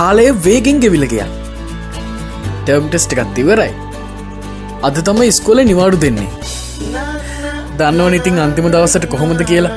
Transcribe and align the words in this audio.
කාලය 0.00 0.26
වේගෙන් 0.44 0.76
ගෙවිලගිය 0.82 1.24
term 2.64 2.84
test 2.86 3.10
එකත් 3.14 3.38
ඉවරයි 3.42 3.72
අද 4.86 4.98
තම 5.06 5.18
ස්කොල 5.38 5.58
නිවාඩු 5.70 5.98
දෙන්නේ. 6.04 6.28
දන්නවන 7.78 8.14
ඉතින් 8.18 8.38
අන්තිම 8.44 8.68
දවසට 8.74 9.06
කොහොමද 9.14 9.42
කියලා? 9.50 9.74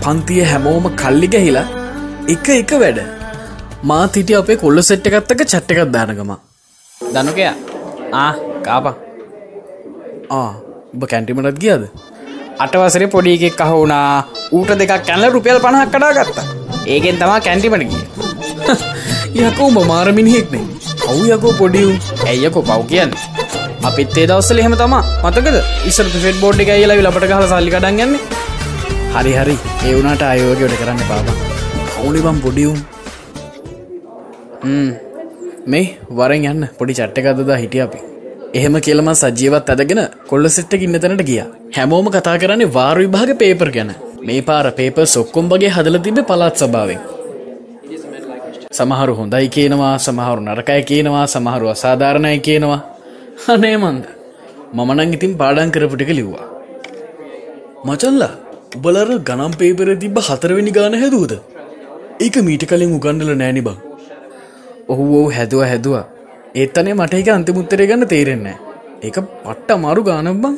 පන්තිය 0.00 0.40
හැමෝම 0.52 0.88
කල්ලි 1.02 1.28
ගැහිලා 1.34 1.66
එක 2.34 2.48
එක 2.56 2.74
වැඩ. 2.82 2.98
මාත් 3.82 4.18
හිටිය 4.18 4.38
අපේ 4.40 4.58
කොල්ල 4.64 4.82
සෙට්ට 4.88 5.06
එකත්තක 5.10 5.44
චට්ට 5.44 5.70
එකක් 5.74 5.92
දානගම 5.94 6.34
දනුකය. 7.00 7.46
ආ 8.22 8.32
කාපා 8.66 8.94
ආ 10.32 10.50
උබ 10.94 11.06
කැන්ටිමටත් 11.12 11.62
ගියද? 11.64 11.86
අටවසරේ 12.58 13.12
පොඩි 13.14 13.36
එකෙක් 13.38 13.64
අහුුණා 13.66 14.08
ඌට 14.52 14.74
දෙකක් 14.82 14.98
කැනල 15.08 15.30
රුපියල් 15.36 15.62
පණහක් 15.64 15.94
කඩා 15.94 16.12
ගත්තා. 16.18 16.46
ඒකෙන් 16.86 17.16
තමා 17.16 17.40
කැන්ටිමට 17.40 17.88
ගිය 17.88 18.04
යකෝ 19.42 19.68
මමාරමිනිහෙක්නේ 19.76 20.64
කව් 21.04 21.20
යකෝ 21.34 21.52
පොඩියුම් 21.60 21.96
ඇයකෝ 22.30 22.62
පව් 22.68 22.80
කියන්න? 22.90 23.10
අපිත් 23.88 24.16
ඒ 24.20 24.26
දවස්සල 24.30 24.58
එහෙම 24.62 24.74
තමා. 24.80 25.02
මතකද? 25.24 25.56
ඉස්සර 25.88 26.06
ෆෙට් 26.24 26.38
බෝඩ් 26.42 26.60
එක 26.64 26.70
ඇයලා 26.74 26.96
ලපට 27.04 27.26
කහල 27.30 27.46
සල්ලි 27.52 27.72
කඩන්ගන්න 27.74 28.12
හරි 29.14 29.32
හරි. 29.38 29.56
ඒවුණට 29.88 30.22
අයෝගයට 30.28 30.76
කරන්න 30.80 31.02
පාබා 31.10 31.36
කවුනිබම් 31.94 32.38
පොඩියුම් 32.44 32.78
මේ 35.72 35.86
වරෙන් 36.18 36.46
යන්න. 36.52 36.62
පොඩි 36.78 36.98
චට්ටකදදා 36.98 37.58
හිටිය 37.62 37.82
අපි. 37.86 38.00
එහෙම 38.58 38.76
කියලම 38.86 39.10
සජීවත් 39.22 39.72
ඇදගෙන 39.74 40.02
කොල්ල 40.30 40.46
සිට්ට 40.58 40.78
ඉන්න 40.86 41.00
තැනට 41.06 41.24
ගිය. 41.30 41.42
හැමෝම 41.78 42.12
කතා 42.18 42.36
කරන්නේ 42.44 42.70
වාර 42.78 42.96
විභාග 43.02 43.34
පේපර් 43.42 43.70
ගැන. 43.78 43.90
මේ 44.26 44.46
පාර 44.50 44.66
පේප 44.78 45.02
සොක්කොම්බගේ 45.16 45.74
හදල 45.78 45.98
තිබ 46.06 46.22
පලාත් 46.30 46.62
සභාවෙන් 46.62 47.02
සමහරු 48.76 49.12
හොඳයි 49.18 49.46
කියනවා 49.56 49.94
සමහරු 50.04 50.40
නරකය 50.46 50.80
කියනවා 50.90 51.26
සමහරු 51.34 51.66
අසාධාරණය 51.74 52.38
කියනවා. 52.46 52.80
අනේ 53.52 53.76
මන්ද 53.76 54.04
මමනං 54.76 55.14
ඉතින් 55.16 55.32
පාඩන් 55.40 55.72
කරපුටික 55.74 56.10
ලිව්වා. 56.18 56.46
මචල්ලා 57.86 58.32
උබලර 58.76 59.10
ගනම් 59.28 59.52
පේපර 59.60 59.88
තිබ්බ 60.02 60.18
හතරවෙනි 60.28 60.72
ගාන 60.78 60.96
හැදුවද? 61.02 61.34
ඒක 62.20 62.36
මීට 62.48 62.64
කලින් 62.70 62.94
උගන්නල 62.98 63.32
නෑනි 63.42 63.62
බං. 63.66 63.78
ඔහු 64.92 65.04
ඔහු 65.18 65.28
හැදුව 65.36 65.64
හැදවා. 65.70 66.04
ඒත්තනේ 66.54 66.98
මට 66.98 67.20
එක 67.22 67.30
අන්තිමුත්තරය 67.36 67.86
ගන්න 67.90 68.10
තේරෙන්න 68.14 68.48
එක 69.08 69.16
පට්ට 69.44 69.76
අමාරු 69.76 70.02
ගානක් 70.08 70.40
බං. 70.44 70.56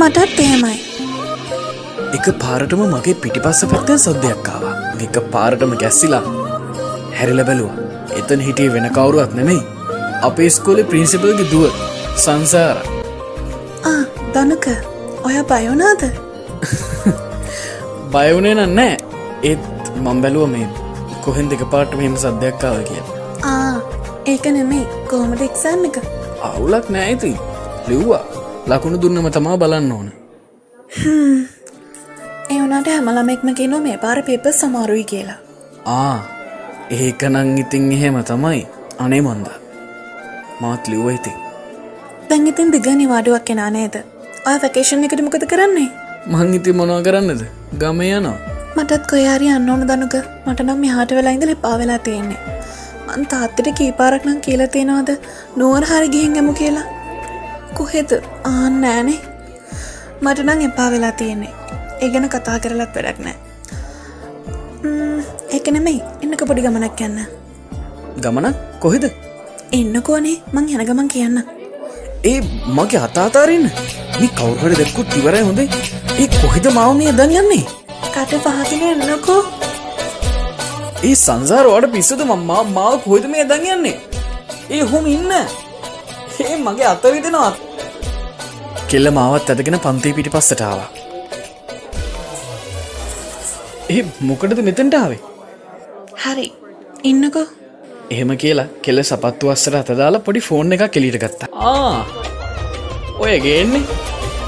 මටත් 0.00 0.38
එහෙමයි. 0.44 0.76
එක 2.16 2.26
පාරටම 2.42 2.82
මගේ 2.92 3.20
පිටිපස්ස 3.24 3.64
පැත්තෙන් 3.72 4.04
සද්‍යයක්කාවා 4.04 4.76
එක 5.06 5.16
පාරටම 5.34 5.74
ගැස්සිලා 5.82 6.24
හැරිල 7.18 7.42
බැලුවා. 7.48 7.76
එතන 8.18 8.46
හිටිය 8.46 8.70
වෙන 8.74 8.88
කවුරුවත් 8.92 9.34
නෙමෙයි. 9.34 9.62
අපේ 10.22 10.50
ස්කෝලෙ 10.50 10.84
ප්‍රින්සිපල්ගේ 10.84 11.50
දුව 11.52 11.64
සංසාර. 12.16 12.78
දනක 14.34 14.66
ඔය 15.24 15.36
බයවනාද 15.50 16.02
බයවනේ 18.12 18.54
නන්නෑ 18.56 18.96
ඒත් 19.44 19.92
මං 20.02 20.20
බැලුව 20.22 20.50
මේ 20.50 20.68
කොහෙන් 21.24 21.50
දෙක 21.50 21.62
පාට 21.72 21.96
මෙහෙම 21.96 22.16
සද්‍යයක්කාව 22.18 22.82
කිය 22.88 23.02
ඒක 24.26 24.44
නෙමෙයි. 24.46 24.84
කොහොමද 25.10 25.40
එක්සෑම් 25.40 25.84
එක? 25.88 25.96
අවුලක් 26.42 26.88
නෑඇති 26.90 27.32
ලිව්වා. 27.88 28.24
ලකුණු 28.66 28.98
දුන්නම 29.02 29.28
තමා 29.32 29.56
බලන්න 29.56 29.92
ඕන. 29.92 30.08
ඒ 32.50 32.58
වනාට 32.62 32.90
හැමලමෙක්ම 32.94 33.54
කියනවා 33.60 33.80
මේ 33.80 33.96
පාර 33.98 34.20
පේප 34.22 34.50
සමාරුයි 34.52 35.04
කියලා. 35.04 35.38
ආ 35.86 36.18
ඒකනං 36.96 37.58
ඉතින් 37.62 37.92
එහෙම 37.92 38.16
තමයි. 38.24 38.60
අනේ 38.98 39.20
මොන්ද. 39.20 39.48
මාත් 40.60 40.88
ලිව්ව 40.88 41.08
ඉතින්. 41.14 41.36
දැන් 42.28 42.46
ඉතින් 42.50 42.70
දිග 42.72 42.86
නිවාඩුවක් 43.00 43.44
කෙනා 43.48 43.70
නේද? 43.70 43.96
ඔය 44.48 44.56
වැකේෂන් 44.62 45.04
එකට 45.04 45.20
මොකද 45.26 45.44
කරන්නේ? 45.52 45.88
මං 46.26 46.54
ඉති 46.58 46.72
මොනවා 46.72 47.02
කරන්නද? 47.06 47.42
ගම 47.80 48.00
යනවා. 48.06 48.36
මටත් 48.76 49.04
කොයාරි 49.10 49.50
අන්න 49.56 49.68
ඕන 49.70 49.84
දනුක 49.90 50.16
මට 50.46 50.64
නම් 50.64 50.80
මෙහාට 50.84 51.12
වෙලා 51.18 51.34
ඉඳල 51.36 51.52
එපා 51.56 51.74
වෙලා 51.82 51.98
තියෙන්නේ. 52.06 52.40
මන් 53.06 53.26
තාත්තට 53.32 53.68
කීපාරක් 53.80 54.24
නම් 54.24 54.40
කියලා 54.46 54.70
තියෙනවාද? 54.76 55.10
නුවර 55.56 55.84
හරි 55.90 56.08
ගිහින් 56.14 56.38
ගමු 56.38 56.52
කියලා. 56.62 56.86
කොහෙද? 57.80 58.16
ආන්න 58.52 58.80
නෑනේ 58.84 59.20
මට 60.22 60.46
නම් 60.46 60.64
එපා 60.70 60.88
වෙලා 60.96 61.12
තියෙන්නේ. 61.20 61.52
ඒ 62.02 62.10
ගැන 62.14 62.28
කතා 62.36 62.58
කරලත් 62.64 62.96
වැඩක් 62.96 63.20
නෑ 63.26 63.47
ඒක 65.58 65.70
නෙමෙයි. 65.76 66.00
එන්නක 66.24 66.42
පොඩි 66.50 66.64
ගමනක් 66.66 67.00
යන්න. 67.06 67.20
ගමනක්? 68.24 68.56
කොහෙද? 68.84 69.04
එන්නකෝනේ. 69.78 70.36
මං 70.54 70.72
යන 70.74 70.84
ගමන් 70.90 71.12
කියන්න. 71.14 71.38
ඒ 72.24 72.40
මගේ 72.78 73.04
අතාතාරන්න? 73.06 73.70
මේ 74.20 74.34
කවුරහට 74.40 74.80
දෙක්කුත් 74.82 75.16
ඉවරයි 75.20 75.44
හොඳේ. 75.48 75.68
ඒ 76.22 76.28
කොහෙද 76.40 76.72
මාව 76.78 76.92
මේ 76.98 77.14
දන් 77.20 77.38
යන්නේ 77.42 77.64
කට 78.14 78.42
පහතින 78.44 78.84
එන්නකෝ. 78.90 79.40
ඒ 81.06 81.14
සංසාරවාට 81.24 81.92
පිස්සද 81.94 82.28
මම්මා 82.32 82.66
මාව 82.76 83.00
කොහෙද 83.06 83.32
මේ 83.36 83.48
දන් 83.52 83.72
යන්නේ 83.76 83.96
ඒ 84.76 84.84
හොම 84.92 85.06
ඉන්න. 85.16 85.40
ඒ 86.40 86.56
මගේ 86.64 86.86
අතරිදෙනවා 86.90 87.52
කෙල්ල 88.90 89.10
මාවත් 89.16 89.48
ඇදගෙන 89.52 89.76
පන්තේ 89.86 90.12
පිටි 90.16 90.32
පස්සටාවා 90.34 90.88
ඒ 93.94 94.02
මොකටද 94.28 94.60
මෙතැන්ටාවේ 94.68 95.18
හරි. 96.28 96.48
ඉන්නකෝ. 97.10 97.46
එහෙම 98.10 98.30
කියලා 98.42 98.66
කෙල්ල 98.82 99.02
සපත්තු 99.10 99.48
අස්සට 99.54 99.74
අතදාලා 99.80 100.24
පොඩි 100.26 100.40
ෆෝන් 100.48 100.72
එක 100.72 100.84
කෙලිට 100.96 101.20
ගත්තා. 101.22 101.48
ආ. 101.52 102.04
ඔය 103.18 103.40
ගේන්නේ? 103.46 103.82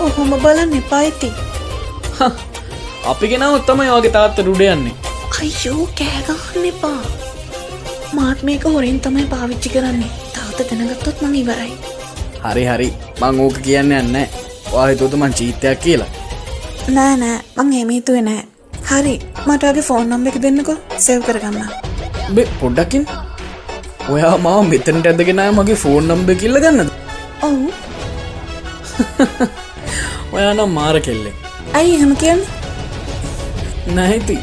ඔහොම 0.06 0.30
බලන්න 0.42 0.76
එපා 0.80 0.98
ඇති 0.98 1.32
අපි 3.10 3.28
ගෙනවත් 3.32 3.66
තමයි 3.70 3.90
වගේ 3.96 4.12
තාත්ත 4.16 4.38
රුඩ 4.48 4.62
යන්නේ. 4.66 4.94
අයියෝ 5.40 5.88
කෑගහන්න 5.98 6.68
එපා. 6.72 7.00
මාත් 8.18 8.42
මේක 8.48 8.64
හොරෙන් 8.74 9.00
තමයි 9.00 9.26
පාවිච්චි 9.34 9.72
කරන්නේ. 9.74 10.10
තාවත 10.34 10.60
දැනගත්තොත් 10.70 11.22
මං 11.22 11.34
ඉවරයි. 11.42 11.72
හරි 12.44 12.64
හරි. 12.70 12.88
මං 13.20 13.40
ඕක 13.46 13.60
කියන්න 13.66 13.92
යන්න 14.00 14.16
වාහිතෝත 14.72 15.14
මං 15.20 15.36
චීතයක් 15.40 15.80
කියලා. 15.86 16.10
නෑ 16.96 17.16
නෑ. 17.24 17.40
මං 17.56 17.72
හෙමීතුව 17.78 18.22
නෑ. 18.28 18.44
හරි 18.90 19.14
මටගේ 19.48 19.84
ෆෝන් 19.88 20.06
නම්බ 20.10 20.26
එක 20.30 20.38
දෙන්නකො? 20.44 20.74
සෙව් 21.04 21.20
කරගන්න. 21.26 21.58
බෙ 22.34 22.42
පොඩ්ඩකින්. 22.60 23.04
ඔයා 24.14 24.34
මාව 24.46 24.62
මෙතනට 24.70 25.06
ඇදගෙනය 25.10 25.46
මගේ 25.58 25.78
ෆෝන් 25.84 26.10
නම්බ 26.10 26.30
කිල්ල 26.42 26.58
ගන්නද? 26.64 26.90
ඔවු. 27.46 27.68
ඔයා 30.36 30.52
නම් 30.54 30.72
මාර 30.78 30.96
කෙල්ලෙක්. 31.06 31.36
ඇයි 31.78 31.94
එහෙම 31.98 32.12
කියන්න? 32.22 32.42
නැහිති 33.96 34.36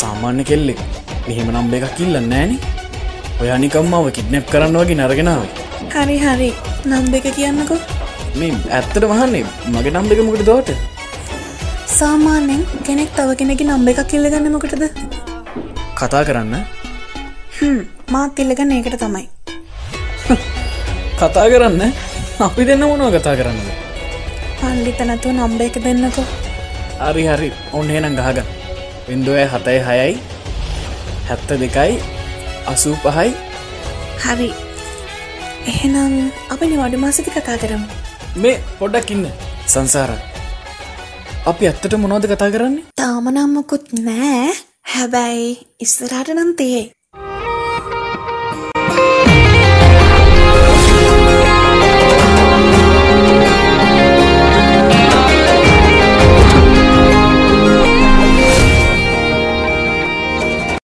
සාමාන්‍ය 0.00 0.44
කෙල්ලෙක්. 0.50 0.80
මෙහෙම 1.26 1.50
නම්බ 1.54 1.74
එකක් 1.78 1.94
කිල්ල 1.98 2.16
නෑන 2.30 2.54
ඔයා 3.42 3.58
නිකම්මාව 3.64 4.08
කිඩ්නැප් 4.18 4.46
කරන්න 4.54 4.80
වගේ 4.82 4.98
නරගෙනාව 5.00 5.42
හරි 5.94 6.16
හරි. 6.24 6.50
නම්බ 6.90 7.14
එක 7.20 7.28
කියන්නකෝ. 7.38 7.78
මේ 8.38 8.52
ඇත්තට 8.78 9.04
වහන්නේ 9.12 9.44
මගේ 9.74 9.94
නම්බ 9.94 10.12
එක 10.16 10.24
මොකට 10.26 10.44
දවට 10.48 10.70
සාමාන්‍යෙන් 11.98 12.62
කෙනෙක් 12.86 13.10
තව 13.16 13.34
කෙනෙකි 13.40 13.64
නම්බ 13.68 13.88
එකක් 13.92 14.00
කිල්ල 14.12 14.26
ගන්න 14.32 14.52
මොකටද? 14.54 14.84
කතා 16.00 16.22
කරන්න. 16.28 16.54
මාත් 18.14 18.40
ඉල්ලගන්න 18.42 18.72
ඒකට 18.76 18.96
තමයි. 19.02 19.26
කතා 21.20 21.46
කරන්න? 21.52 21.92
අපි 22.46 22.66
දෙන්න 22.70 22.84
මොනව 22.84 23.12
කතා 23.16 23.36
කරන්නද? 23.40 23.68
පල්ලිත 24.60 25.04
නැතුව 25.10 25.36
නම්බ 25.36 25.60
එක 25.68 25.76
දෙන්නකෝ. 25.86 26.26
හරි 27.04 27.28
හරි. 27.28 27.52
ඔන්න 27.76 27.94
එනම් 27.98 28.16
ගහගන්න. 28.20 28.48
විින්දුවය 29.06 29.46
හතයි 29.54 29.78
හයයි 29.86 30.18
හැත්ත 31.28 31.56
දෙකයි 31.62 32.00
අසූ 32.72 32.96
පහයි 33.04 33.30
හරි. 34.24 34.50
එහෙනම් 35.70 36.18
අපි 36.52 36.74
නිවඩු 36.74 37.04
මාසති 37.06 37.30
කතා 37.38 37.62
කරමු. 37.62 37.86
මේ 38.42 38.58
පොඩ්ඩක් 38.80 39.16
ඉන්න. 39.16 39.26
සංසාර 39.72 40.31
අපි 41.50 41.66
ඇත්තට 41.68 41.94
මොනෝද 41.98 42.24
කතා 42.30 42.50
කරන්නේ? 42.54 42.84
තාමනම්මකුත් 43.00 43.86
නෑ. 44.06 44.50
හැබැයි 44.92 45.48
ඉස්සරට 45.84 46.28
නම් 46.34 46.50
තියේ 46.58 46.84